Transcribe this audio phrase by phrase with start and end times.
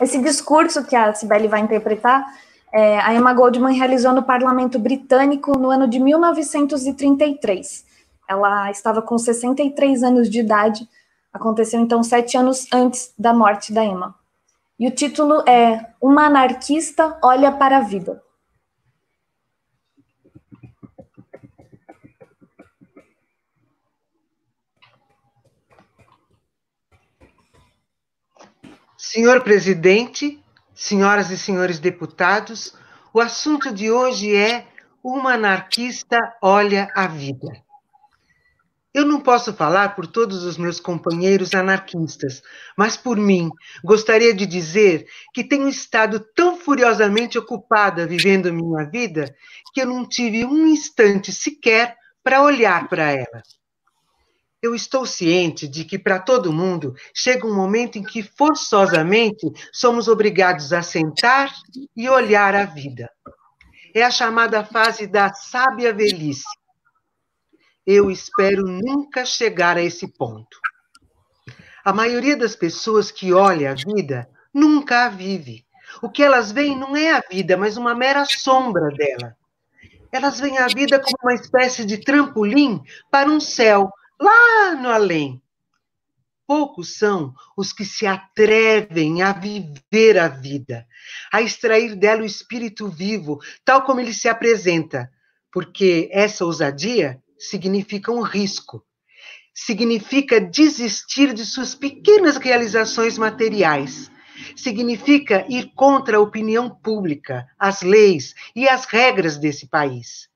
[0.00, 2.24] Esse discurso que a Cibele vai interpretar,
[2.72, 7.84] é, a Emma Goldman realizou no parlamento britânico no ano de 1933.
[8.28, 10.88] Ela estava com 63 anos de idade,
[11.32, 14.14] aconteceu então sete anos antes da morte da Emma.
[14.78, 18.22] E o título é Uma anarquista olha para a vida.
[29.10, 30.38] Senhor presidente,
[30.74, 32.74] senhoras e senhores deputados,
[33.10, 34.66] o assunto de hoje é
[35.02, 37.48] Uma anarquista olha a vida.
[38.92, 42.42] Eu não posso falar por todos os meus companheiros anarquistas,
[42.76, 43.48] mas por mim,
[43.82, 49.34] gostaria de dizer que tenho estado tão furiosamente ocupada vivendo minha vida
[49.72, 53.42] que eu não tive um instante sequer para olhar para ela.
[54.60, 60.08] Eu estou ciente de que para todo mundo chega um momento em que forçosamente somos
[60.08, 61.52] obrigados a sentar
[61.96, 63.08] e olhar a vida.
[63.94, 66.44] É a chamada fase da sábia velhice.
[67.86, 70.58] Eu espero nunca chegar a esse ponto.
[71.84, 75.64] A maioria das pessoas que olha a vida nunca a vive.
[76.02, 79.36] O que elas veem não é a vida, mas uma mera sombra dela.
[80.10, 85.40] Elas veem a vida como uma espécie de trampolim para um céu lá no além.
[86.46, 90.86] Poucos são os que se atrevem a viver a vida,
[91.30, 95.10] a extrair dela o espírito vivo, tal como ele se apresenta,
[95.52, 98.82] porque essa ousadia significa um risco,
[99.52, 104.10] significa desistir de suas pequenas realizações materiais,
[104.56, 110.28] significa ir contra a opinião pública, as leis e as regras desse país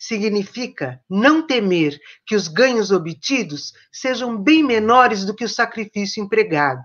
[0.00, 6.82] significa não temer que os ganhos obtidos sejam bem menores do que o sacrifício empregado.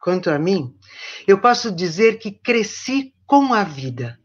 [0.00, 0.78] Quanto a mim,
[1.26, 4.16] eu posso dizer que cresci com a vida.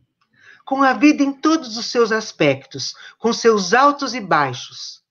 [0.64, 5.02] Com a vida em todos os seus aspectos, com seus altos e baixos.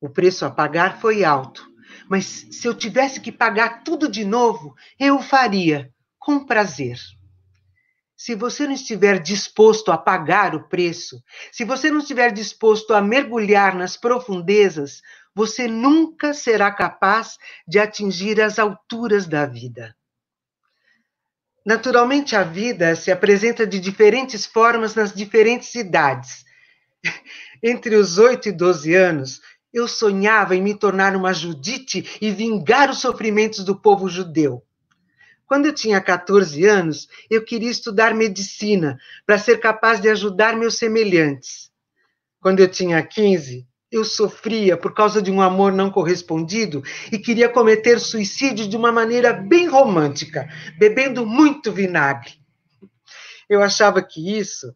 [0.00, 1.66] O preço a pagar foi alto,
[2.08, 6.98] mas se eu tivesse que pagar tudo de novo, eu o faria, com prazer.
[8.24, 13.02] Se você não estiver disposto a pagar o preço, se você não estiver disposto a
[13.02, 15.02] mergulhar nas profundezas,
[15.34, 19.92] você nunca será capaz de atingir as alturas da vida.
[21.66, 26.44] Naturalmente, a vida se apresenta de diferentes formas nas diferentes idades.
[27.60, 29.40] Entre os 8 e 12 anos,
[29.74, 34.62] eu sonhava em me tornar uma Judite e vingar os sofrimentos do povo judeu.
[35.46, 40.78] Quando eu tinha 14 anos, eu queria estudar medicina para ser capaz de ajudar meus
[40.78, 41.70] semelhantes.
[42.40, 46.82] Quando eu tinha 15, eu sofria por causa de um amor não correspondido
[47.12, 50.48] e queria cometer suicídio de uma maneira bem romântica,
[50.78, 52.32] bebendo muito vinagre.
[53.48, 54.72] Eu achava que isso,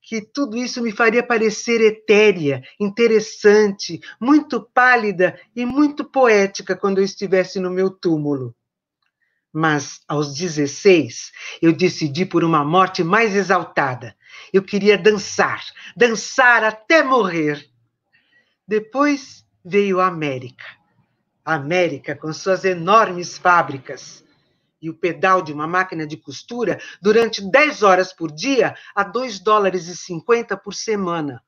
[0.00, 7.04] que tudo isso me faria parecer etérea, interessante, muito pálida e muito poética quando eu
[7.04, 8.54] estivesse no meu túmulo.
[9.58, 14.14] Mas aos 16, eu decidi por uma morte mais exaltada.
[14.52, 15.64] Eu queria dançar,
[15.96, 17.66] dançar até morrer.
[18.68, 20.66] Depois veio a América.
[21.42, 24.22] A América com suas enormes fábricas
[24.82, 29.38] e o pedal de uma máquina de costura durante 10 horas por dia a 2
[29.38, 31.42] dólares e 50 por semana.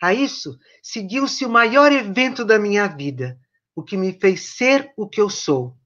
[0.00, 3.36] A isso seguiu-se o maior evento da minha vida,
[3.74, 5.79] o que me fez ser o que eu sou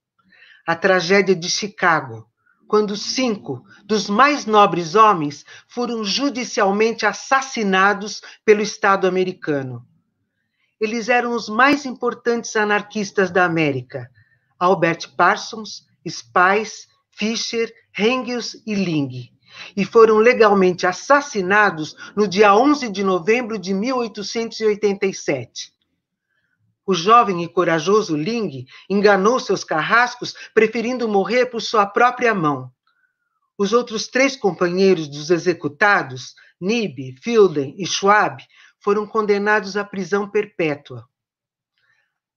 [0.67, 2.27] a tragédia de Chicago,
[2.67, 9.87] quando cinco dos mais nobres homens foram judicialmente assassinados pelo Estado americano.
[10.81, 14.11] Eles eram os mais importantes anarquistas da América:
[14.59, 19.31] Albert Parsons, Spies, Fisher, Engels e Ling.
[19.77, 25.74] E foram legalmente assassinados no dia 11 de novembro de 1887.
[26.87, 32.71] O jovem e corajoso Ling enganou seus carrascos, preferindo morrer por sua própria mão.
[33.57, 38.45] Os outros três companheiros dos executados, Nib, Fielden e Schwab,
[38.81, 41.09] foram condenados à prisão perpétua.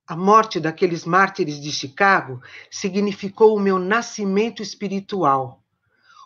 [0.07, 2.39] A morte daqueles mártires de Chicago
[2.71, 5.61] significou o meu nascimento espiritual.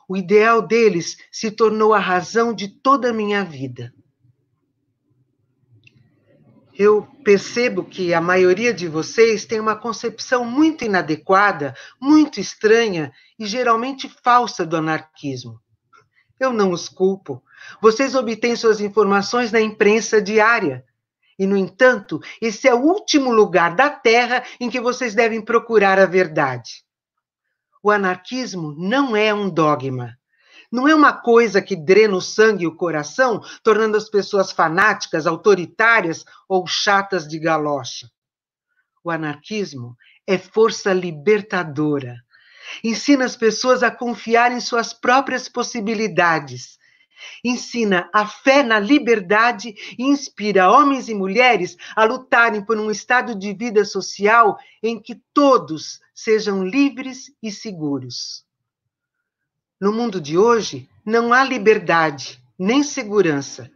[0.07, 3.91] O ideal deles se tornou a razão de toda a minha vida
[6.77, 13.45] eu percebo que a maioria de vocês tem uma concepção muito inadequada, muito estranha e
[13.45, 15.59] geralmente falsa do anarquismo.
[16.39, 17.43] Eu não os culpo.
[17.81, 20.83] Vocês obtêm suas informações na imprensa diária.
[21.37, 25.99] E, no entanto, esse é o último lugar da Terra em que vocês devem procurar
[25.99, 26.83] a verdade.
[27.83, 30.17] O anarquismo não é um dogma.
[30.71, 35.27] Não é uma coisa que drena o sangue e o coração, tornando as pessoas fanáticas,
[35.27, 38.09] autoritárias ou chatas de galocha.
[39.03, 42.15] O anarquismo é força libertadora.
[42.83, 46.79] Ensina as pessoas a confiar em suas próprias possibilidades.
[47.43, 53.35] Ensina a fé na liberdade e inspira homens e mulheres a lutarem por um estado
[53.35, 58.45] de vida social em que todos sejam livres e seguros.
[59.81, 63.67] No mundo de hoje, não há liberdade nem segurança.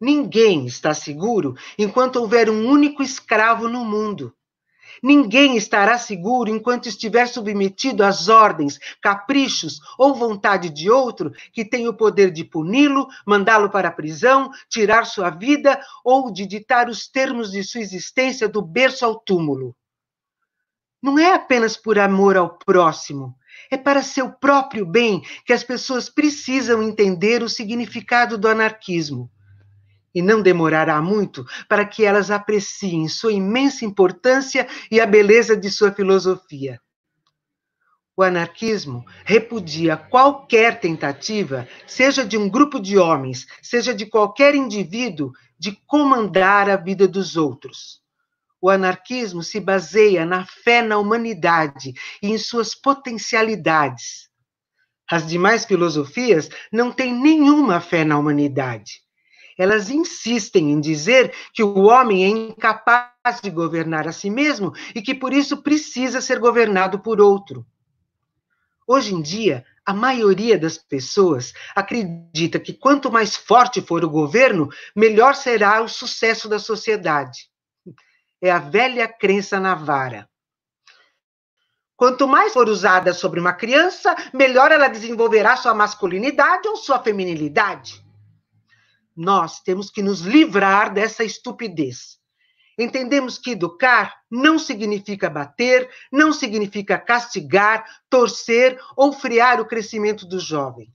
[0.00, 4.34] Ninguém está seguro enquanto houver um único escravo no mundo.
[5.00, 11.86] Ninguém estará seguro enquanto estiver submetido às ordens, caprichos ou vontade de outro que tem
[11.86, 17.06] o poder de puni-lo, mandá-lo para a prisão, tirar sua vida ou de ditar os
[17.06, 19.76] termos de sua existência do berço ao túmulo.
[21.00, 23.36] Não é apenas por amor ao próximo,
[23.70, 29.30] é para seu próprio bem que as pessoas precisam entender o significado do anarquismo
[30.14, 35.70] e não demorará muito para que elas apreciem sua imensa importância e a beleza de
[35.70, 36.80] sua filosofia.
[38.16, 45.32] O anarquismo repudia qualquer tentativa, seja de um grupo de homens, seja de qualquer indivíduo,
[45.58, 48.00] de comandar a vida dos outros.
[48.66, 54.28] O anarquismo se baseia na fé na humanidade e em suas potencialidades.
[55.08, 59.06] As demais filosofias não têm nenhuma fé na humanidade
[59.56, 65.00] elas insistem em dizer que o homem é incapaz de governar a si mesmo e
[65.00, 67.64] que por isso precisa ser governado por outro.
[68.86, 74.68] Hoje em dia, a maioria das pessoas acredita que quanto mais forte for o governo,
[74.94, 77.48] melhor será o sucesso da sociedade.
[78.40, 80.28] É a velha crença na vara.
[81.96, 88.04] Quanto mais for usada sobre uma criança, melhor ela desenvolverá sua masculinidade ou sua feminilidade.
[89.16, 92.18] Nós temos que nos livrar dessa estupidez.
[92.78, 100.38] Entendemos que educar não significa bater, não significa castigar, torcer ou frear o crescimento do
[100.38, 100.92] jovem.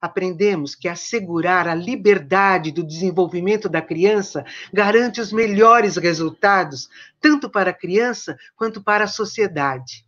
[0.00, 6.88] Aprendemos que assegurar a liberdade do desenvolvimento da criança garante os melhores resultados,
[7.20, 10.06] tanto para a criança quanto para a sociedade.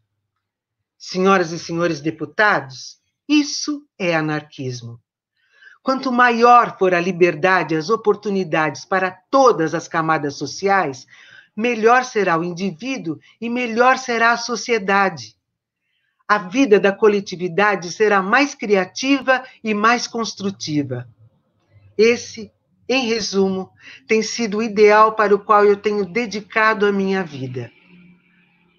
[0.97, 5.01] Senhoras e senhores deputados, isso é anarquismo.
[5.83, 11.07] Quanto maior for a liberdade e as oportunidades para todas as camadas sociais,
[11.57, 15.37] melhor será o indivíduo e melhor será a sociedade.
[16.31, 21.09] A vida da coletividade será mais criativa e mais construtiva.
[21.99, 22.53] Esse,
[22.89, 23.71] em resumo,
[24.07, 27.73] tem sido o ideal para o qual eu tenho dedicado a minha vida.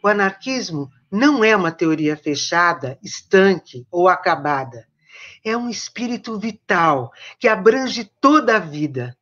[0.02, 4.88] O anarquismo não é uma teoria fechada, estanque ou acabada
[5.44, 9.18] é um espírito vital que abrange toda a vida.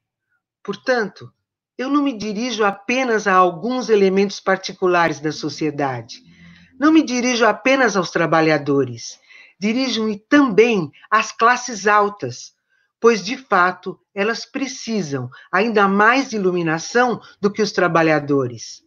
[0.63, 1.31] Portanto,
[1.77, 6.21] eu não me dirijo apenas a alguns elementos particulares da sociedade.
[6.79, 9.19] Não me dirijo apenas aos trabalhadores.
[9.59, 12.53] Dirijo-me também às classes altas,
[13.01, 18.81] pois, de fato, elas precisam ainda mais de iluminação do que os trabalhadores.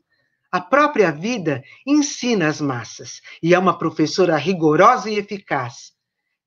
[0.50, 5.92] A própria vida ensina as massas e é uma professora rigorosa e eficaz.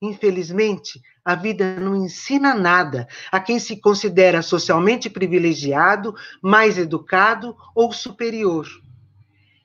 [0.02, 7.92] Infelizmente, a vida não ensina nada a quem se considera socialmente privilegiado, mais educado ou
[7.92, 8.68] superior.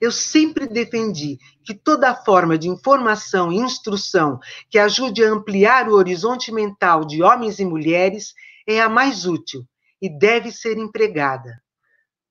[0.01, 4.41] Eu sempre defendi que toda forma de informação e instrução
[4.71, 8.33] que ajude a ampliar o horizonte mental de homens e mulheres
[8.67, 9.67] é a mais útil
[10.01, 11.61] e deve ser empregada.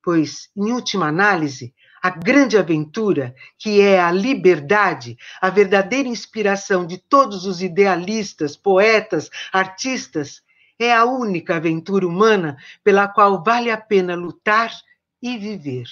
[0.01, 6.97] Pois, em última análise, a grande aventura, que é a liberdade, a verdadeira inspiração de
[6.97, 10.41] todos os idealistas, poetas, artistas,
[10.79, 14.71] é a única aventura humana pela qual vale a pena lutar
[15.21, 15.83] e viver.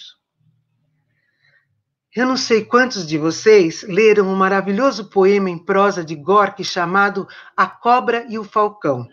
[2.17, 7.27] Eu não sei quantos de vocês leram um maravilhoso poema em prosa de Gorky chamado
[7.55, 9.07] A Cobra e o Falcão.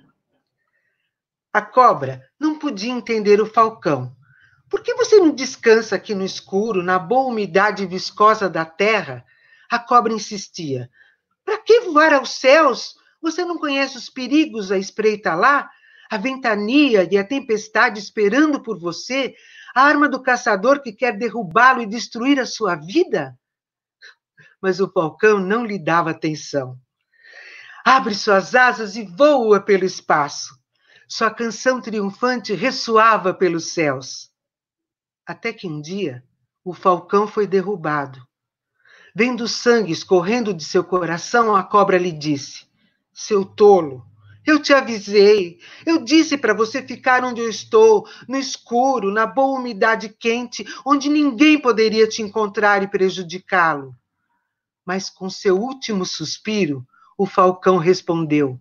[1.53, 4.17] A cobra não podia entender o falcão,
[4.71, 9.23] por que você não descansa aqui no escuro, na boa umidade viscosa da terra?
[9.71, 10.89] A cobra insistia.
[11.45, 12.95] Para que voar aos céus?
[13.21, 15.71] Você não conhece os perigos à espreita lá?
[16.15, 19.35] A ventania e a tempestade esperando por você?
[19.75, 23.37] A arma do caçador que quer derrubá-lo e destruir a sua vida?
[24.63, 26.79] Mas o falcão não lhe dava atenção.
[27.85, 30.57] Abre suas asas e voa pelo espaço.
[31.09, 34.33] Sua canção triunfante ressoava pelos céus
[35.27, 36.23] até que um dia
[36.65, 38.25] o falcão foi derrubado.
[39.17, 42.69] Vendo sangue escorrendo de seu coração, a cobra lhe disse:
[43.13, 44.07] Seu tolo,
[44.47, 45.59] eu te avisei.
[45.87, 51.09] Eu disse para você ficar onde eu estou, no escuro, na boa umidade quente, onde
[51.09, 53.95] ninguém poderia te encontrar e prejudicá-lo.
[54.85, 56.87] Mas com seu último suspiro,
[57.17, 58.61] o falcão respondeu: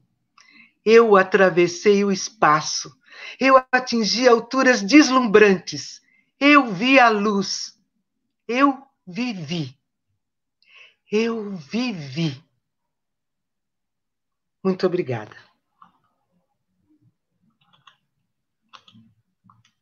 [0.86, 2.96] Eu atravessei o espaço.
[3.40, 6.02] Eu atingi alturas deslumbrantes.
[6.40, 7.78] Eu vi a luz.
[8.48, 9.78] Eu vivi.
[11.12, 12.44] Eu vivi.
[14.64, 15.53] Muito obrigada.